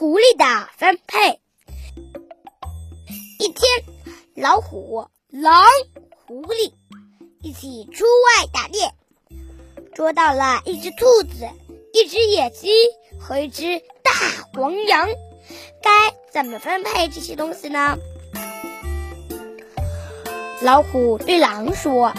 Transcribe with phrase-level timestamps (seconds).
[0.00, 1.42] 狐狸的分配。
[3.38, 3.84] 一天，
[4.34, 5.62] 老虎、狼、
[6.24, 6.72] 狐狸
[7.42, 8.94] 一起出外打猎，
[9.94, 11.46] 捉到了一只兔子、
[11.92, 12.70] 一只野鸡
[13.20, 14.10] 和一只大
[14.54, 15.06] 黄羊。
[15.82, 15.90] 该
[16.32, 17.98] 怎么分配这些东西呢？
[20.62, 22.14] 老虎对狼说：“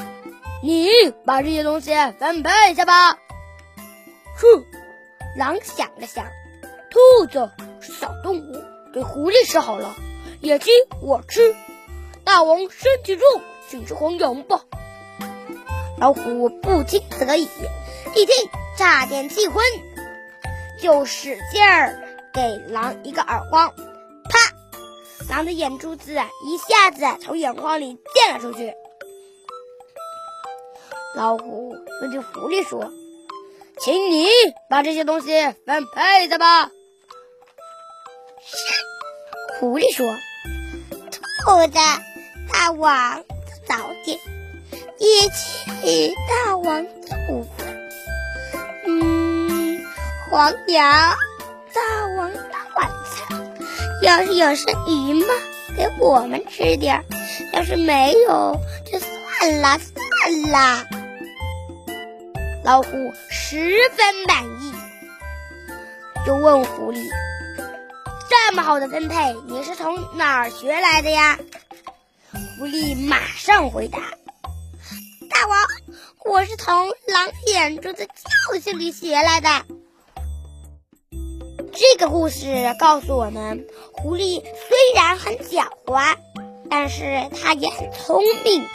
[0.62, 0.88] 你
[1.26, 1.90] 把这些东西
[2.20, 3.14] 分配一下吧。”
[4.38, 4.66] 哼，
[5.36, 6.28] 狼想了想，
[6.92, 7.50] 兔子
[7.80, 8.62] 是小动物，
[8.94, 9.96] 给狐狸吃好了；
[10.42, 10.70] 野鸡
[11.02, 11.56] 我吃，
[12.26, 14.62] 大王身体重，请吃黄羊吧。
[15.98, 17.48] 老虎不听则已，
[18.14, 18.36] 一听
[18.78, 19.64] 差点气昏，
[20.82, 21.98] 就使劲儿
[22.34, 23.74] 给狼一个耳光，
[24.30, 25.34] 啪！
[25.34, 28.74] 狼的眼珠子一下子从眼眶里溅了出去。
[31.16, 32.92] 老虎又对狐狸说。
[33.80, 34.28] 请你
[34.70, 35.28] 把这些东西
[35.66, 36.70] 分配的吧。
[38.44, 38.58] 是，
[39.60, 40.06] 狐狸说
[41.46, 41.78] ：“兔子，
[42.52, 43.24] 大王
[43.68, 44.18] 早点；
[44.98, 46.84] 野鸡，大王
[47.30, 47.68] 午饭。
[48.88, 49.80] 嗯，
[50.30, 51.16] 黄羊，
[51.74, 51.82] 大
[52.18, 53.40] 王大晚餐。
[54.02, 55.34] 要是有剩余嘛，
[55.78, 57.04] 给我们吃点；
[57.54, 58.60] 要是没有，
[58.92, 60.86] 就算了，算了。”
[62.66, 62.90] 老虎
[63.30, 64.74] 十分满意，
[66.26, 67.00] 就问狐狸
[68.52, 71.40] ：“这么好的分配，你是从哪儿学来的呀？”
[72.60, 74.00] 狐狸马上回答
[75.32, 75.58] ：“大王，
[76.26, 79.48] 我是从狼眼中的教训里学来的。”
[81.72, 86.18] 这个故事告诉我们，狐狸虽然很狡猾，
[86.70, 88.68] 但是它也很聪明。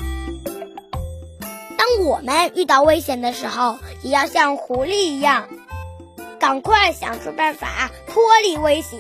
[1.77, 5.47] 当我们遇到危险的时候，也要像狐狸一样，
[6.41, 8.99] 赶快想出办法脱离危险。